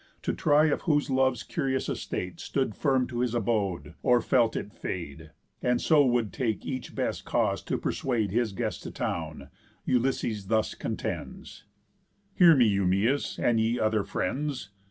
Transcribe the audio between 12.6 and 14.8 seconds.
Eumæus, and ye other friends.